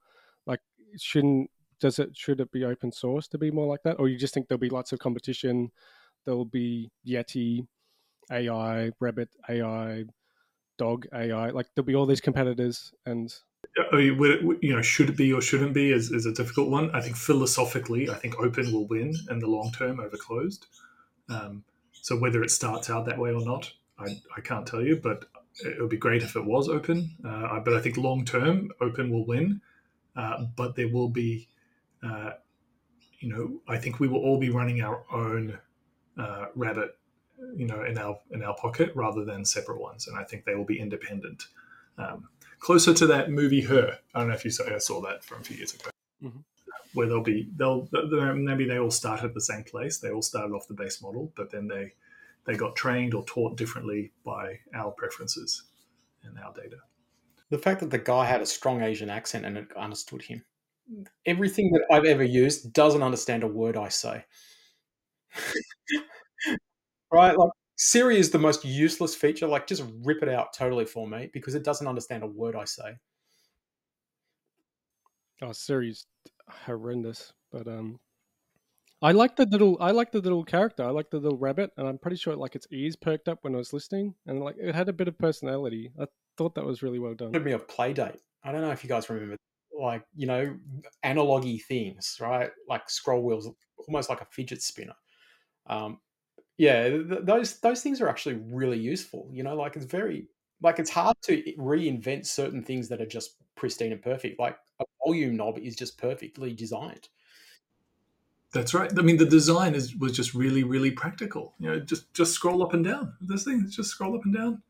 Like 0.47 0.61
shouldn't 0.99 1.51
does 1.81 1.99
it 1.99 2.17
should 2.17 2.41
it 2.41 2.51
be 2.53 2.65
open 2.65 2.93
source 2.93 3.29
to 3.29 3.39
be 3.39 3.51
more 3.51 3.67
like 3.67 3.83
that, 3.85 3.99
or 3.99 4.09
you 4.09 4.19
just 4.19 4.35
think 4.35 4.49
there'll 4.49 4.61
be 4.61 4.71
lots 4.71 4.93
of 4.93 4.99
competition? 4.99 5.71
There'll 6.25 6.45
be 6.45 6.91
Yeti 7.07 7.67
AI, 8.31 8.91
Rabbit 9.01 9.29
AI, 9.49 10.05
Dog 10.77 11.07
AI. 11.15 11.51
Like 11.51 11.67
there'll 11.75 11.87
be 11.87 11.95
all 11.95 12.07
these 12.07 12.21
competitors, 12.21 12.93
and 13.07 13.35
you 14.61 14.75
know, 14.75 14.83
should 14.83 15.11
it 15.11 15.17
be 15.17 15.33
or 15.33 15.41
shouldn't 15.41 15.75
be 15.75 15.93
is, 15.93 16.11
is 16.11 16.27
a 16.27 16.33
difficult 16.33 16.69
one. 16.69 16.91
I 16.95 17.01
think 17.01 17.17
philosophically, 17.17 18.09
I 18.11 18.15
think 18.15 18.39
open 18.39 18.73
will 18.73 18.87
win 18.87 19.15
in 19.31 19.39
the 19.39 19.47
long 19.47 19.73
term 19.73 20.01
over 20.01 20.17
closed. 20.17 20.67
Um, 21.29 21.65
so 21.93 22.17
whether 22.17 22.43
it 22.43 22.51
starts 22.51 22.89
out 22.91 23.07
that 23.07 23.19
way 23.19 23.33
or 23.33 23.45
not, 23.45 23.71
I, 23.99 24.21
I 24.37 24.41
can't 24.41 24.67
tell 24.67 24.83
you, 24.83 24.97
but 24.97 25.27
it 25.65 25.81
would 25.81 25.91
be 25.91 25.97
great 25.97 26.23
if 26.23 26.37
it 26.37 26.45
was 26.45 26.69
open. 26.69 27.11
Uh, 27.25 27.61
but 27.61 27.75
I 27.75 27.81
think 27.81 27.97
long 27.97 28.25
term, 28.25 28.71
open 28.81 29.11
will 29.11 29.27
win. 29.27 29.61
Uh, 30.17 30.47
but 30.57 30.75
there 30.75 30.89
will 30.89 31.09
be, 31.09 31.49
uh, 32.03 32.33
you 33.21 33.29
know, 33.29 33.61
I 33.69 33.79
think 33.79 33.99
we 34.01 34.09
will 34.09 34.21
all 34.21 34.39
be 34.39 34.51
running 34.51 34.81
our 34.81 35.05
own 35.13 35.59
uh, 36.17 36.47
Rabbit, 36.55 36.97
you 37.57 37.67
know, 37.67 37.85
in 37.85 37.99
our 37.99 38.19
in 38.31 38.43
our 38.43 38.55
pocket 38.57 38.93
rather 38.95 39.25
than 39.25 39.45
separate 39.45 39.81
ones, 39.81 40.07
and 40.09 40.17
I 40.17 40.25
think 40.25 40.45
they 40.45 40.55
will 40.55 40.65
be 40.65 40.79
independent. 40.81 41.47
Um, 41.97 42.29
closer 42.61 42.95
to 42.95 43.07
that 43.09 43.31
movie 43.31 43.61
Her. 43.63 43.99
I 44.15 44.21
don't 44.21 44.29
know 44.29 44.35
if 44.35 44.45
you 44.45 44.51
saw, 44.51 44.65
I 44.73 44.79
saw 44.79 45.01
that 45.03 45.25
from 45.25 45.41
a 45.41 45.45
few 45.45 45.57
years 45.57 45.75
ago, 45.75 45.91
Mhm. 46.23 46.45
where 46.95 47.07
they'll 47.09 47.23
be 47.23 47.49
they'll 47.57 47.89
they'll- 47.93 48.35
maybe 48.35 48.67
they 48.67 48.79
all 48.79 48.91
started 48.91 49.27
at 49.27 49.35
the 49.35 49.41
same 49.41 49.65
place. 49.65 49.99
They 49.99 50.11
all 50.11 50.23
started 50.23 50.53
off 50.55 50.69
the 50.69 50.75
base 50.75 51.03
model, 51.03 51.33
but 51.37 51.51
then 51.51 51.67
they 51.69 51.95
they 52.45 52.55
got 52.57 52.77
trained 52.77 53.15
or 53.15 53.25
taught 53.25 53.57
differently 53.57 54.13
by 54.25 54.59
our 54.75 54.91
preferences 54.93 55.65
and 56.23 56.39
our 56.39 56.53
data. 56.55 56.79
The 57.51 57.59
fact 57.59 57.81
that 57.81 57.91
the 57.91 57.99
guy 57.99 58.25
had 58.27 58.41
a 58.41 58.47
strong 58.47 58.83
Asian 58.83 59.11
accent 59.11 59.45
and 59.45 59.57
it 59.59 59.73
understood 59.77 60.23
him. 60.23 60.45
Everything 61.27 61.71
that 61.73 61.85
I've 61.91 62.05
ever 62.05 62.25
used 62.25 62.73
doesn't 62.73 63.03
understand 63.03 63.43
a 63.43 63.47
word 63.47 63.77
I 63.77 63.89
say. 63.89 64.25
right? 67.13 67.37
Like 67.37 67.51
Siri 67.77 68.19
is 68.19 68.31
the 68.31 68.39
most 68.39 68.65
useless 68.65 69.15
feature. 69.15 69.47
Like 69.47 69.67
just 69.67 69.85
rip 70.03 70.23
it 70.23 70.29
out 70.29 70.53
totally 70.53 70.85
for 70.85 71.07
me 71.07 71.31
because 71.33 71.55
it 71.55 71.65
doesn't 71.65 71.87
understand 71.87 72.23
a 72.23 72.27
word 72.27 72.57
I 72.57 72.65
say. 72.65 72.97
oh, 75.43 75.53
Siri's 75.53 76.07
horrendous. 76.67 77.33
But 77.53 77.67
um, 77.67 78.01
I 79.01 79.13
like 79.13 79.37
the 79.37 79.47
little 79.47 79.77
I 79.81 79.93
like 79.93 80.13
the 80.13 80.21
little 80.21 80.45
character. 80.45 80.85
I 80.85 80.91
like 80.91 81.11
the 81.11 81.19
little 81.19 81.39
rabbit, 81.39 81.71
and 81.77 81.87
I'm 81.87 81.99
pretty 81.99 82.17
sure 82.17 82.35
like 82.35 82.57
its 82.57 82.67
ears 82.71 82.97
perked 82.97 83.29
up 83.29 83.39
when 83.43 83.55
I 83.55 83.59
was 83.59 83.73
listening, 83.73 84.15
and 84.27 84.41
like 84.41 84.57
it 84.59 84.75
had 84.75 84.89
a 84.89 84.93
bit 84.93 85.09
of 85.09 85.19
personality. 85.19 85.93
I 86.01 86.07
thought 86.37 86.55
that 86.57 86.65
was 86.65 86.83
really 86.83 86.99
well 86.99 87.15
done. 87.15 87.29
reminded 87.29 87.47
me 87.47 87.53
of 87.53 87.67
Playdate. 87.67 88.19
I 88.45 88.53
don't 88.53 88.61
know 88.61 88.71
if 88.71 88.83
you 88.83 88.89
guys 88.89 89.09
remember, 89.09 89.37
like 89.79 90.05
you 90.15 90.27
know, 90.27 90.57
analogy 91.03 91.59
things, 91.59 92.19
right? 92.21 92.51
Like 92.69 92.91
scroll 92.91 93.23
wheels, 93.23 93.49
almost 93.87 94.11
like 94.11 94.21
a 94.21 94.27
fidget 94.31 94.63
spinner. 94.63 94.95
Um, 95.67 96.01
yeah, 96.57 96.89
th- 96.89 97.23
those 97.23 97.61
those 97.61 97.83
things 97.83 98.01
are 98.01 98.09
actually 98.09 98.37
really 98.37 98.79
useful. 98.79 99.29
You 99.33 99.43
know, 99.45 99.57
like 99.57 99.77
it's 99.77 99.85
very 99.85 100.27
like 100.61 100.79
it's 100.79 100.91
hard 100.91 101.17
to 101.23 101.43
reinvent 101.59 102.27
certain 102.27 102.63
things 102.63 102.89
that 102.89 103.01
are 103.01 103.07
just 103.07 103.37
pristine 103.55 103.93
and 103.93 104.03
perfect. 104.03 104.41
Like 104.41 104.57
a 104.81 104.85
volume 105.05 105.37
knob 105.37 105.59
is 105.59 105.77
just 105.77 105.99
perfectly 105.99 106.53
designed. 106.53 107.09
That's 108.53 108.73
right. 108.73 108.91
I 108.99 109.03
mean, 109.03 109.19
the 109.19 109.27
design 109.27 109.75
is 109.75 109.95
was 109.95 110.13
just 110.13 110.35
really, 110.35 110.65
really 110.65 110.91
practical. 110.91 111.55
You 111.59 111.71
know, 111.71 111.81
just 111.81 112.13
just 112.15 112.33
scroll 112.33 112.63
up 112.63 112.75
and 112.75 112.85
down. 112.85 113.15
This 113.21 113.45
thing 113.45 113.67
just 113.71 113.91
scroll 113.91 114.17
up 114.17 114.25
and 114.25 114.35
down. 114.35 114.63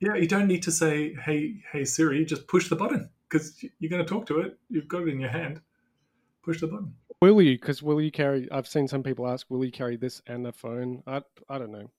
Yeah, 0.00 0.14
you 0.16 0.28
don't 0.28 0.48
need 0.48 0.62
to 0.64 0.72
say, 0.72 1.14
"Hey, 1.14 1.62
hey 1.72 1.84
Siri," 1.84 2.24
just 2.24 2.46
push 2.46 2.68
the 2.68 2.76
button 2.76 3.10
because 3.28 3.64
you're 3.78 3.90
going 3.90 4.04
to 4.04 4.08
talk 4.08 4.26
to 4.26 4.40
it. 4.40 4.58
You've 4.68 4.88
got 4.88 5.02
it 5.02 5.08
in 5.08 5.20
your 5.20 5.30
hand. 5.30 5.60
Push 6.44 6.60
the 6.60 6.66
button. 6.66 6.94
Will 7.20 7.40
you? 7.40 7.58
Because 7.58 7.82
will 7.82 8.00
you 8.00 8.10
carry? 8.10 8.50
I've 8.52 8.68
seen 8.68 8.86
some 8.86 9.02
people 9.02 9.26
ask, 9.26 9.46
will 9.48 9.64
you 9.64 9.72
carry 9.72 9.96
this 9.96 10.20
and 10.26 10.46
a 10.46 10.52
phone? 10.52 11.02
I 11.06 11.22
I 11.48 11.58
don't 11.58 11.72
know. 11.72 11.90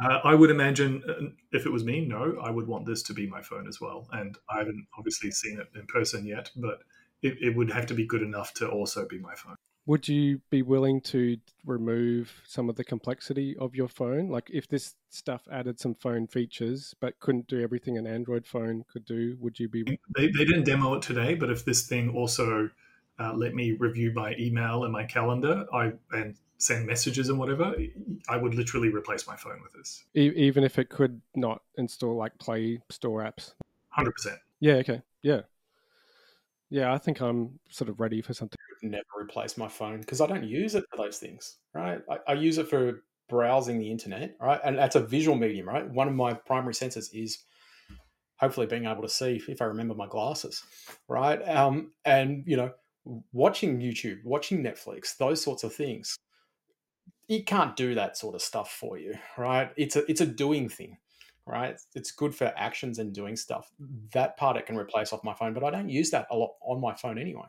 Uh, 0.00 0.20
I 0.22 0.34
would 0.34 0.50
imagine 0.50 1.02
uh, 1.08 1.26
if 1.50 1.66
it 1.66 1.72
was 1.72 1.84
me, 1.84 2.06
no, 2.06 2.38
I 2.40 2.50
would 2.50 2.68
want 2.68 2.86
this 2.86 3.02
to 3.04 3.12
be 3.12 3.26
my 3.26 3.42
phone 3.42 3.66
as 3.66 3.80
well. 3.80 4.06
And 4.12 4.36
I 4.48 4.58
haven't 4.58 4.86
obviously 4.96 5.30
seen 5.32 5.58
it 5.58 5.66
in 5.74 5.86
person 5.86 6.24
yet, 6.24 6.50
but 6.54 6.78
it, 7.22 7.36
it 7.40 7.56
would 7.56 7.70
have 7.72 7.86
to 7.86 7.94
be 7.94 8.06
good 8.06 8.22
enough 8.22 8.54
to 8.54 8.68
also 8.68 9.06
be 9.08 9.18
my 9.18 9.34
phone. 9.34 9.56
Would 9.88 10.06
you 10.06 10.42
be 10.50 10.60
willing 10.60 11.00
to 11.00 11.38
remove 11.64 12.42
some 12.46 12.68
of 12.68 12.76
the 12.76 12.84
complexity 12.84 13.56
of 13.56 13.74
your 13.74 13.88
phone? 13.88 14.28
Like 14.28 14.50
if 14.52 14.68
this 14.68 14.94
stuff 15.08 15.48
added 15.50 15.80
some 15.80 15.94
phone 15.94 16.26
features 16.26 16.94
but 17.00 17.18
couldn't 17.20 17.46
do 17.46 17.62
everything 17.62 17.96
an 17.96 18.06
Android 18.06 18.46
phone 18.46 18.84
could 18.92 19.06
do, 19.06 19.38
would 19.40 19.58
you 19.58 19.66
be 19.66 19.84
They, 20.14 20.26
they 20.26 20.44
didn't 20.44 20.64
demo 20.64 20.92
it 20.96 21.00
today, 21.00 21.34
but 21.34 21.48
if 21.48 21.64
this 21.64 21.86
thing 21.86 22.10
also 22.10 22.68
uh, 23.18 23.32
let 23.32 23.54
me 23.54 23.72
review 23.72 24.12
my 24.14 24.34
email 24.38 24.84
and 24.84 24.92
my 24.92 25.04
calendar, 25.04 25.64
I 25.72 25.92
and 26.12 26.36
send 26.58 26.86
messages 26.86 27.30
and 27.30 27.38
whatever, 27.38 27.74
I 28.28 28.36
would 28.36 28.54
literally 28.54 28.90
replace 28.90 29.26
my 29.26 29.36
phone 29.36 29.62
with 29.62 29.72
this. 29.72 30.04
e- 30.14 30.34
even 30.36 30.64
if 30.64 30.78
it 30.78 30.90
could 30.90 31.22
not 31.34 31.62
install 31.78 32.14
like 32.14 32.36
Play 32.38 32.82
Store 32.90 33.22
apps? 33.22 33.54
Hundred 33.88 34.12
percent. 34.12 34.38
Yeah, 34.60 34.74
okay. 34.74 35.00
Yeah. 35.22 35.42
Yeah, 36.68 36.92
I 36.92 36.98
think 36.98 37.22
I'm 37.22 37.58
sort 37.70 37.88
of 37.88 37.98
ready 37.98 38.20
for 38.20 38.34
something. 38.34 38.57
Never 38.82 39.04
replace 39.18 39.56
my 39.56 39.68
phone 39.68 40.00
because 40.00 40.20
I 40.20 40.26
don't 40.26 40.44
use 40.44 40.74
it 40.74 40.84
for 40.90 40.96
those 40.96 41.18
things. 41.18 41.56
Right? 41.74 42.00
I, 42.10 42.18
I 42.28 42.32
use 42.34 42.58
it 42.58 42.68
for 42.68 43.02
browsing 43.28 43.78
the 43.78 43.90
internet. 43.90 44.36
Right? 44.40 44.60
And 44.64 44.78
that's 44.78 44.96
a 44.96 45.00
visual 45.00 45.36
medium. 45.36 45.68
Right? 45.68 45.88
One 45.88 46.08
of 46.08 46.14
my 46.14 46.34
primary 46.34 46.74
senses 46.74 47.10
is 47.12 47.38
hopefully 48.36 48.66
being 48.66 48.86
able 48.86 49.02
to 49.02 49.08
see 49.08 49.42
if 49.48 49.60
I 49.60 49.66
remember 49.66 49.94
my 49.94 50.06
glasses. 50.06 50.62
Right? 51.08 51.40
Um, 51.48 51.92
and 52.04 52.44
you 52.46 52.56
know, 52.56 52.72
watching 53.32 53.80
YouTube, 53.80 54.24
watching 54.24 54.62
Netflix, 54.62 55.16
those 55.16 55.42
sorts 55.42 55.64
of 55.64 55.74
things. 55.74 56.16
It 57.28 57.46
can't 57.46 57.76
do 57.76 57.94
that 57.94 58.16
sort 58.16 58.34
of 58.34 58.42
stuff 58.42 58.70
for 58.72 58.98
you, 58.98 59.14
right? 59.36 59.70
It's 59.76 59.96
a 59.96 60.10
it's 60.10 60.22
a 60.22 60.26
doing 60.26 60.68
thing, 60.68 60.96
right? 61.46 61.78
It's 61.94 62.10
good 62.10 62.34
for 62.34 62.52
actions 62.56 62.98
and 62.98 63.14
doing 63.14 63.36
stuff. 63.36 63.70
That 64.12 64.38
part 64.38 64.56
it 64.56 64.64
can 64.64 64.78
replace 64.78 65.12
off 65.12 65.24
my 65.24 65.34
phone, 65.34 65.52
but 65.52 65.62
I 65.62 65.70
don't 65.70 65.90
use 65.90 66.10
that 66.10 66.26
a 66.30 66.36
lot 66.36 66.54
on 66.62 66.80
my 66.80 66.94
phone 66.94 67.18
anyway. 67.18 67.48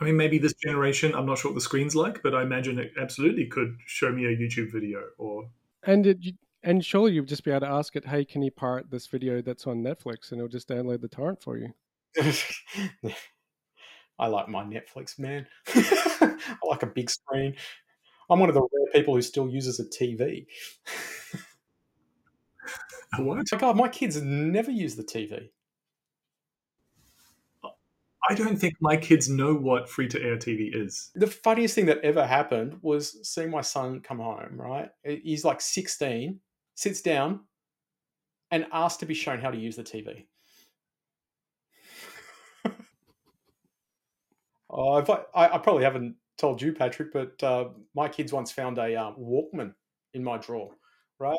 I 0.00 0.04
mean, 0.04 0.16
maybe 0.16 0.38
this 0.38 0.54
generation, 0.54 1.14
I'm 1.14 1.26
not 1.26 1.38
sure 1.38 1.50
what 1.50 1.56
the 1.56 1.60
screen's 1.60 1.96
like, 1.96 2.22
but 2.22 2.34
I 2.34 2.42
imagine 2.42 2.78
it 2.78 2.92
absolutely 3.00 3.46
could 3.46 3.76
show 3.84 4.12
me 4.12 4.26
a 4.26 4.36
YouTube 4.36 4.72
video 4.72 5.02
or 5.18 5.50
And 5.82 6.06
it, 6.06 6.18
you, 6.20 6.34
and 6.62 6.84
surely 6.84 7.12
you'd 7.12 7.26
just 7.26 7.44
be 7.44 7.50
able 7.50 7.60
to 7.60 7.68
ask 7.68 7.96
it, 7.96 8.06
"Hey, 8.06 8.24
can 8.24 8.42
you 8.42 8.50
pirate 8.50 8.90
this 8.90 9.06
video 9.06 9.42
that's 9.42 9.66
on 9.66 9.82
Netflix?" 9.82 10.30
and 10.30 10.38
it'll 10.40 10.48
just 10.48 10.68
download 10.68 11.00
the 11.00 11.08
torrent 11.08 11.42
for 11.42 11.56
you. 11.56 11.72
I 14.18 14.26
like 14.26 14.48
my 14.48 14.64
Netflix, 14.64 15.18
man. 15.18 15.46
I 15.68 16.36
like 16.64 16.82
a 16.82 16.86
big 16.86 17.10
screen. 17.10 17.54
I'm 18.30 18.40
one 18.40 18.48
of 18.48 18.54
the 18.54 18.60
rare 18.60 18.92
people 18.92 19.14
who 19.14 19.22
still 19.22 19.48
uses 19.48 19.80
a 19.80 19.84
TV. 19.84 20.46
what? 23.18 23.46
Like, 23.50 23.62
oh, 23.62 23.74
my 23.74 23.88
kids 23.88 24.20
never 24.20 24.70
use 24.70 24.96
the 24.96 25.04
TV. 25.04 25.50
I 28.28 28.34
don't 28.34 28.56
think 28.56 28.74
my 28.80 28.96
kids 28.96 29.28
know 29.28 29.54
what 29.54 29.88
free 29.88 30.08
to 30.08 30.20
air 30.20 30.36
TV 30.36 30.74
is. 30.74 31.10
The 31.14 31.26
funniest 31.26 31.74
thing 31.74 31.86
that 31.86 32.00
ever 32.02 32.26
happened 32.26 32.78
was 32.82 33.18
seeing 33.22 33.50
my 33.50 33.60
son 33.60 34.00
come 34.00 34.18
home, 34.18 34.54
right? 34.60 34.88
He's 35.04 35.44
like 35.44 35.60
16, 35.60 36.40
sits 36.74 37.00
down, 37.00 37.40
and 38.50 38.66
asked 38.72 39.00
to 39.00 39.06
be 39.06 39.14
shown 39.14 39.40
how 39.40 39.50
to 39.50 39.58
use 39.58 39.76
the 39.76 39.84
TV. 39.84 40.26
oh, 44.70 45.02
I, 45.34 45.54
I, 45.54 45.58
probably 45.58 45.84
haven't 45.84 46.16
told 46.38 46.60
you, 46.60 46.72
Patrick, 46.72 47.12
but 47.12 47.42
uh, 47.42 47.68
my 47.94 48.08
kids 48.08 48.32
once 48.32 48.50
found 48.50 48.78
a 48.78 48.96
uh, 48.96 49.12
Walkman 49.12 49.74
in 50.14 50.24
my 50.24 50.38
drawer, 50.38 50.70
right? 51.20 51.38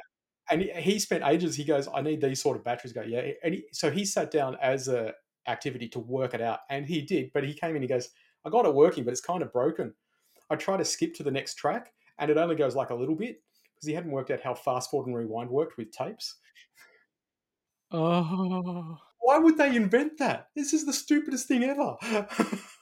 And 0.51 0.61
he, 0.61 0.69
he 0.71 0.99
spent 0.99 1.23
ages. 1.25 1.55
He 1.55 1.63
goes, 1.63 1.87
"I 1.93 2.01
need 2.01 2.21
these 2.21 2.41
sort 2.41 2.57
of 2.57 2.63
batteries." 2.63 2.93
Go, 2.93 3.01
yeah. 3.01 3.31
And 3.43 3.55
he, 3.55 3.65
so 3.71 3.91
he 3.91 4.05
sat 4.05 4.31
down 4.31 4.55
as 4.61 4.87
a 4.87 5.13
activity 5.49 5.89
to 5.89 5.99
work 5.99 6.33
it 6.33 6.41
out, 6.41 6.59
and 6.69 6.85
he 6.85 7.01
did. 7.01 7.31
But 7.33 7.43
he 7.43 7.53
came 7.53 7.75
in. 7.75 7.81
He 7.81 7.87
goes, 7.87 8.09
"I 8.45 8.49
got 8.49 8.65
it 8.65 8.73
working, 8.73 9.03
but 9.03 9.11
it's 9.11 9.21
kind 9.21 9.41
of 9.41 9.51
broken." 9.51 9.93
I 10.49 10.55
try 10.55 10.77
to 10.77 10.85
skip 10.85 11.13
to 11.15 11.23
the 11.23 11.31
next 11.31 11.55
track, 11.55 11.91
and 12.17 12.31
it 12.31 12.37
only 12.37 12.55
goes 12.55 12.75
like 12.75 12.89
a 12.89 12.95
little 12.95 13.15
bit 13.15 13.41
because 13.75 13.87
he 13.87 13.93
hadn't 13.93 14.11
worked 14.11 14.31
out 14.31 14.41
how 14.41 14.53
fast 14.53 14.89
forward 14.89 15.07
and 15.07 15.15
rewind 15.15 15.49
worked 15.49 15.77
with 15.77 15.91
tapes. 15.91 16.35
Oh, 17.91 18.97
Why 19.19 19.37
would 19.39 19.57
they 19.57 19.75
invent 19.75 20.17
that? 20.19 20.49
This 20.55 20.73
is 20.73 20.85
the 20.85 20.93
stupidest 20.93 21.47
thing 21.47 21.63
ever. 21.63 21.97